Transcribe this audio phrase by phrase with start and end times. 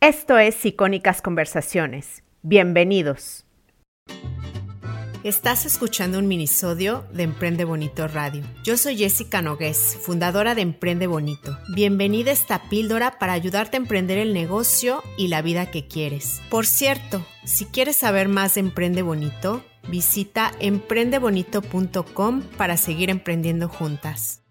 [0.00, 2.22] Esto es Icónicas Conversaciones.
[2.42, 3.44] Bienvenidos.
[5.24, 8.44] Estás escuchando un minisodio de Emprende Bonito Radio.
[8.62, 11.58] Yo soy Jessica Nogués, fundadora de Emprende Bonito.
[11.74, 16.40] Bienvenida a esta píldora para ayudarte a emprender el negocio y la vida que quieres.
[16.48, 24.42] Por cierto, si quieres saber más de Emprende Bonito, visita emprendebonito.com para seguir emprendiendo juntas.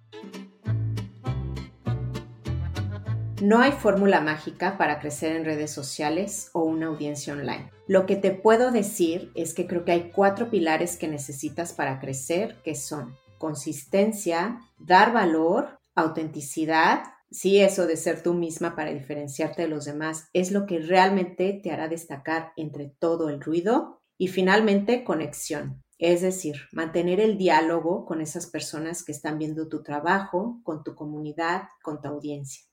[3.42, 7.70] No hay fórmula mágica para crecer en redes sociales o una audiencia online.
[7.86, 12.00] Lo que te puedo decir es que creo que hay cuatro pilares que necesitas para
[12.00, 19.62] crecer, que son consistencia, dar valor, autenticidad, sí, eso de ser tú misma para diferenciarte
[19.62, 24.30] de los demás es lo que realmente te hará destacar entre todo el ruido y
[24.30, 25.84] finalmente conexión.
[26.00, 30.96] Es decir, mantener el diálogo con esas personas que están viendo tu trabajo, con tu
[30.96, 32.64] comunidad, con tu audiencia.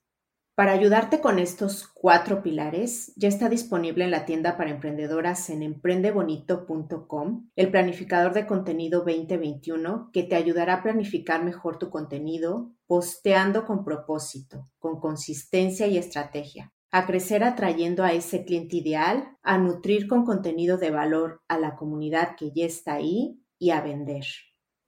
[0.55, 5.61] Para ayudarte con estos cuatro pilares, ya está disponible en la tienda para emprendedoras en
[5.61, 13.65] emprendebonito.com el planificador de contenido 2021 que te ayudará a planificar mejor tu contenido, posteando
[13.65, 20.07] con propósito, con consistencia y estrategia, a crecer atrayendo a ese cliente ideal, a nutrir
[20.07, 24.23] con contenido de valor a la comunidad que ya está ahí y a vender.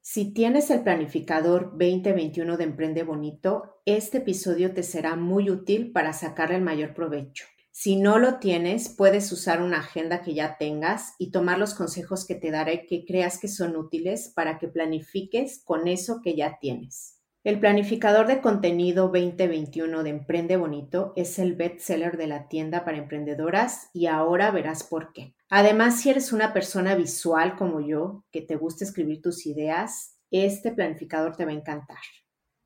[0.10, 6.14] Si tienes el planificador 2021 de Emprende Bonito, este episodio te será muy útil para
[6.14, 7.46] sacarle el mayor provecho.
[7.74, 12.26] Si no lo tienes, puedes usar una agenda que ya tengas y tomar los consejos
[12.26, 16.58] que te daré que creas que son útiles para que planifiques con eso que ya
[16.58, 17.20] tienes.
[17.44, 22.98] El planificador de contenido 2021 de Emprende Bonito es el bestseller de la tienda para
[22.98, 25.36] emprendedoras y ahora verás por qué.
[25.50, 30.72] Además, si eres una persona visual como yo, que te gusta escribir tus ideas, este
[30.72, 31.98] planificador te va a encantar.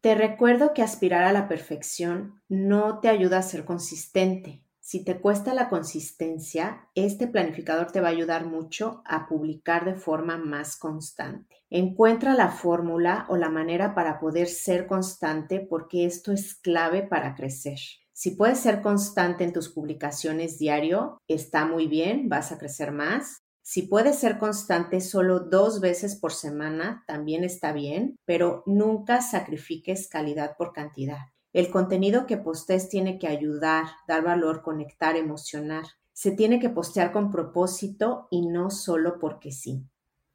[0.02, 4.64] Te recuerdo que aspirar a la perfección no te ayuda a ser consistente.
[4.80, 9.94] Si te cuesta la consistencia, este planificador te va a ayudar mucho a publicar de
[9.94, 11.64] forma más constante.
[11.70, 17.36] Encuentra la fórmula o la manera para poder ser constante porque esto es clave para
[17.36, 17.78] crecer.
[18.22, 23.42] Si puedes ser constante en tus publicaciones diario, está muy bien, vas a crecer más.
[23.64, 30.08] Si puedes ser constante solo dos veces por semana, también está bien, pero nunca sacrifiques
[30.08, 31.18] calidad por cantidad.
[31.52, 35.86] El contenido que postes tiene que ayudar, dar valor, conectar, emocionar.
[36.14, 39.84] Se tiene que postear con propósito y no solo porque sí.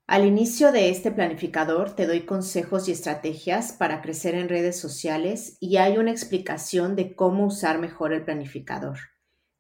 [0.08, 5.56] Al inicio de este planificador te doy consejos y estrategias para crecer en redes sociales
[5.58, 8.98] y hay una explicación de cómo usar mejor el planificador.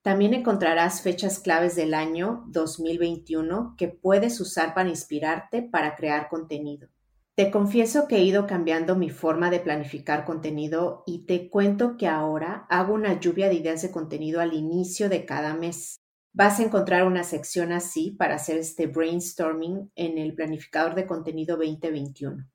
[0.02, 6.88] También encontrarás fechas claves del año 2021 que puedes usar para inspirarte para crear contenido.
[7.34, 12.06] Te confieso que he ido cambiando mi forma de planificar contenido y te cuento que
[12.06, 15.98] ahora hago una lluvia de ideas de contenido al inicio de cada mes.
[16.36, 21.56] Vas a encontrar una sección así para hacer este brainstorming en el planificador de contenido
[21.56, 22.46] 2021.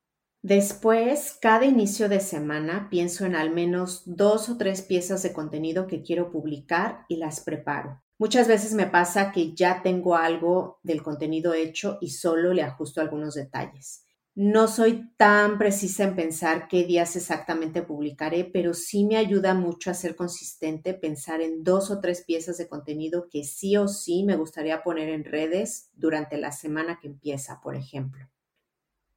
[0.44, 5.88] Después, cada inicio de semana pienso en al menos dos o tres piezas de contenido
[5.88, 8.04] que quiero publicar y las preparo.
[8.20, 13.02] Muchas veces me pasa que ya tengo algo del contenido hecho y solo le ajusto
[13.02, 14.06] algunos detalles.
[14.34, 19.92] No soy tan precisa en pensar qué días exactamente publicaré, pero sí me ayuda mucho
[19.92, 24.24] a ser consistente pensar en dos o tres piezas de contenido que sí o sí
[24.24, 28.30] me gustaría poner en redes durante la semana que empieza, por ejemplo.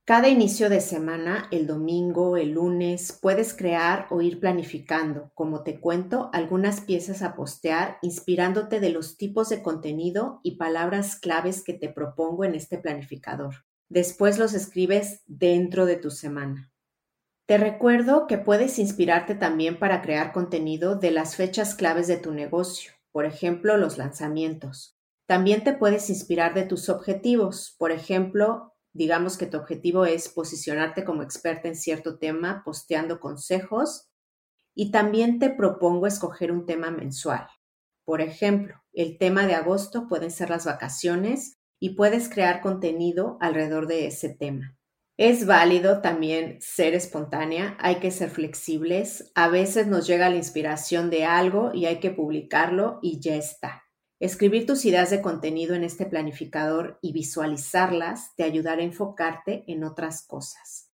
[0.04, 5.78] Cada inicio de semana, el domingo, el lunes, puedes crear o ir planificando, como te
[5.78, 11.72] cuento, algunas piezas a postear, inspirándote de los tipos de contenido y palabras claves que
[11.72, 13.64] te propongo en este planificador.
[13.88, 16.72] Después los escribes dentro de tu semana.
[17.46, 22.32] Te recuerdo que puedes inspirarte también para crear contenido de las fechas claves de tu
[22.32, 24.96] negocio, por ejemplo, los lanzamientos.
[25.26, 31.04] También te puedes inspirar de tus objetivos, por ejemplo, digamos que tu objetivo es posicionarte
[31.04, 34.08] como experta en cierto tema, posteando consejos,
[34.74, 37.46] y también te propongo escoger un tema mensual.
[38.04, 43.86] Por ejemplo, el tema de agosto pueden ser las vacaciones y puedes crear contenido alrededor
[43.86, 44.74] de ese tema.
[45.18, 51.10] Es válido también ser espontánea, hay que ser flexibles, a veces nos llega la inspiración
[51.10, 53.82] de algo y hay que publicarlo y ya está.
[54.18, 59.84] Escribir tus ideas de contenido en este planificador y visualizarlas te ayudará a enfocarte en
[59.84, 60.90] otras cosas.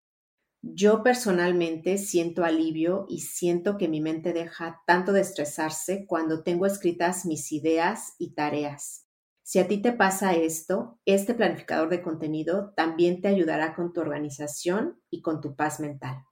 [0.61, 6.67] Yo personalmente siento alivio y siento que mi mente deja tanto de estresarse cuando tengo
[6.67, 9.07] escritas mis ideas y tareas.
[9.51, 14.01] Si a ti te pasa esto, este planificador de contenido también te ayudará con tu
[14.01, 16.23] organización y con tu paz mental.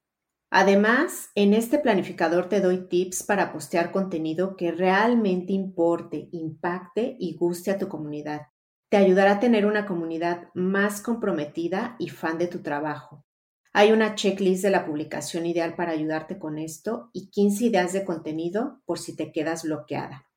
[0.53, 7.35] Además, en este planificador te doy tips para postear contenido que realmente importe, impacte y
[7.35, 8.43] guste a tu comunidad.
[8.89, 13.25] Te ayudará a tener una comunidad más comprometida y fan de tu trabajo.
[13.73, 18.05] Hay una checklist de la publicación ideal para ayudarte con esto y 15 ideas de
[18.05, 20.28] contenido por si te quedas bloqueada.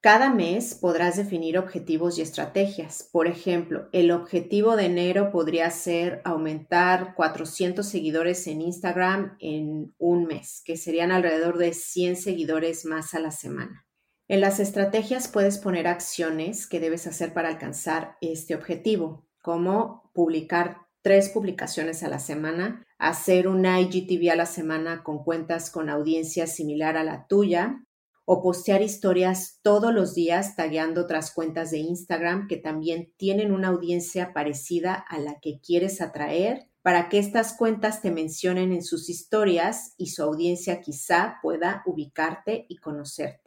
[0.00, 3.08] Cada mes podrás definir objetivos y estrategias.
[3.10, 10.26] Por ejemplo, el objetivo de enero podría ser aumentar 400 seguidores en Instagram en un
[10.26, 13.86] mes, que serían alrededor de 100 seguidores más a la semana.
[14.28, 20.78] En las estrategias puedes poner acciones que debes hacer para alcanzar este objetivo, como publicar
[21.02, 26.48] tres publicaciones a la semana, hacer un IGTV a la semana con cuentas con audiencia
[26.48, 27.85] similar a la tuya,
[28.26, 33.68] o postear historias todos los días tagueando otras cuentas de Instagram que también tienen una
[33.68, 39.08] audiencia parecida a la que quieres atraer para que estas cuentas te mencionen en sus
[39.08, 43.46] historias y su audiencia quizá pueda ubicarte y conocerte.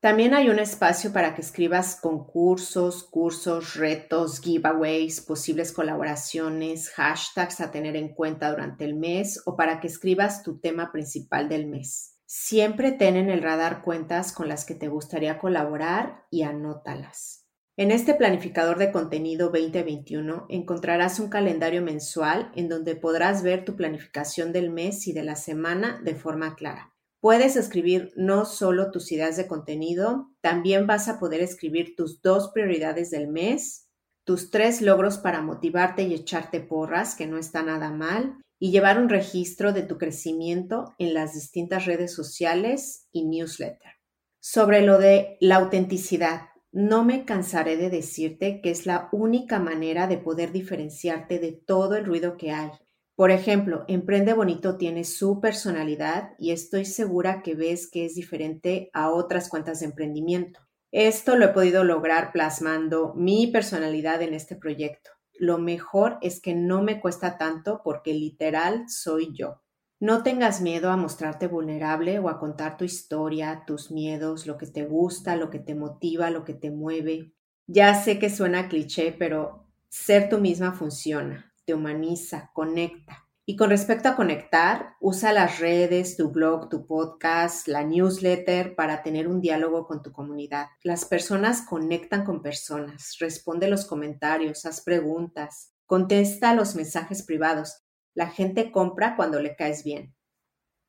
[0.00, 7.70] También hay un espacio para que escribas concursos, cursos, retos, giveaways, posibles colaboraciones, hashtags a
[7.70, 12.18] tener en cuenta durante el mes o para que escribas tu tema principal del mes.
[12.34, 17.44] Siempre ten en el radar cuentas con las que te gustaría colaborar y anótalas.
[17.76, 23.76] En este planificador de contenido 2021 encontrarás un calendario mensual en donde podrás ver tu
[23.76, 26.94] planificación del mes y de la semana de forma clara.
[27.20, 32.50] Puedes escribir no solo tus ideas de contenido, también vas a poder escribir tus dos
[32.54, 33.90] prioridades del mes,
[34.24, 39.00] tus tres logros para motivarte y echarte porras, que no está nada mal, y llevar
[39.00, 43.96] un registro de tu crecimiento en las distintas redes sociales y newsletter.
[44.38, 50.06] Sobre lo de la autenticidad, no me cansaré de decirte que es la única manera
[50.06, 52.70] de poder diferenciarte de todo el ruido que hay.
[53.16, 58.90] Por ejemplo, Emprende Bonito tiene su personalidad y estoy segura que ves que es diferente
[58.92, 60.60] a otras cuentas de emprendimiento.
[60.92, 66.54] Esto lo he podido lograr plasmando mi personalidad en este proyecto lo mejor es que
[66.54, 69.62] no me cuesta tanto porque literal soy yo.
[70.00, 74.66] No tengas miedo a mostrarte vulnerable o a contar tu historia, tus miedos, lo que
[74.66, 77.32] te gusta, lo que te motiva, lo que te mueve.
[77.66, 83.28] Ya sé que suena cliché, pero ser tú misma funciona, te humaniza, conecta.
[83.44, 89.02] Y con respecto a conectar, usa las redes, tu blog, tu podcast, la newsletter para
[89.02, 90.68] tener un diálogo con tu comunidad.
[90.84, 97.82] Las personas conectan con personas, responde los comentarios, haz preguntas, contesta los mensajes privados.
[98.14, 100.14] La gente compra cuando le caes bien.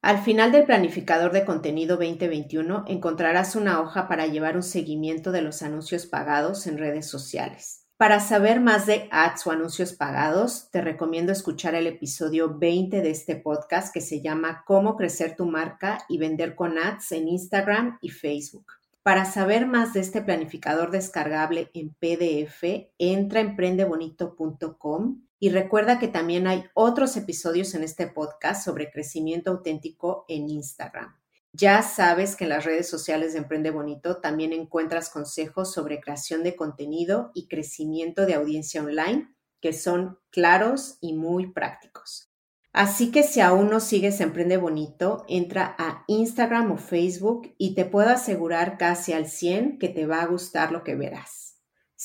[0.03, 5.41] Al final del planificador de contenido 2021 encontrarás una hoja para llevar un seguimiento de
[5.41, 7.82] los anuncios pagados en redes sociales.
[7.97, 13.11] Para saber más de ads o anuncios pagados, te recomiendo escuchar el episodio 20 de
[13.11, 17.99] este podcast que se llama Cómo crecer tu marca y vender con ads en Instagram
[18.01, 18.65] y Facebook.
[19.03, 26.07] Para saber más de este planificador descargable en PDF, entra a emprendebonito.com y recuerda que
[26.07, 31.22] también hay otros episodios en este podcast sobre crecimiento auténtico en Instagram.
[31.55, 36.41] Ya sabes que en las redes sociales de Emprende Bonito también encuentras consejos sobre creación
[36.41, 39.29] de contenido y crecimiento de audiencia online
[39.61, 42.29] que son claros y muy prácticos.
[42.73, 47.85] Así que si aún no sigues Emprende Bonito, entra a Instagram o Facebook y te
[47.85, 51.52] puedo asegurar casi al 100 que te va a gustar lo que verás.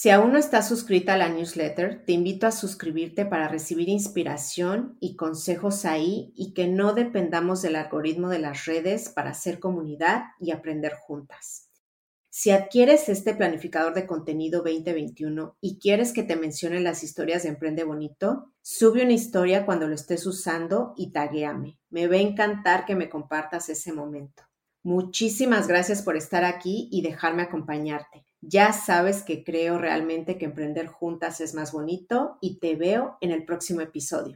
[0.00, 4.96] Si aún no estás suscrita a la newsletter, te invito a suscribirte para recibir inspiración
[5.00, 10.26] y consejos ahí y que no dependamos del algoritmo de las redes para hacer comunidad
[10.38, 11.72] y aprender juntas.
[12.30, 17.48] Si adquieres este planificador de contenido 2021 y quieres que te mencione las historias de
[17.48, 21.76] Emprende Bonito, sube una historia cuando lo estés usando y taguéame.
[21.90, 24.44] Me va a encantar que me compartas ese momento.
[24.84, 28.27] Muchísimas gracias por estar aquí y dejarme acompañarte.
[28.40, 33.32] Ya sabes que creo realmente que emprender juntas es más bonito y te veo en
[33.32, 34.34] el próximo episodio.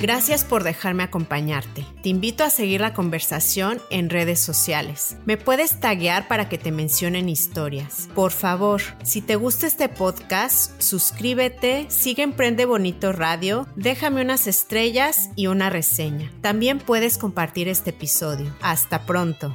[0.00, 1.84] Gracias por dejarme acompañarte.
[2.02, 5.18] Te invito a seguir la conversación en redes sociales.
[5.26, 8.08] Me puedes taguear para que te mencionen historias.
[8.14, 15.28] Por favor, si te gusta este podcast, suscríbete, sigue Emprende Bonito Radio, déjame unas estrellas
[15.36, 16.32] y una reseña.
[16.40, 18.56] También puedes compartir este episodio.
[18.62, 19.54] Hasta pronto.